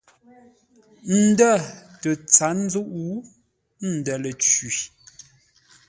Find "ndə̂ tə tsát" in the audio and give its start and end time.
1.21-2.55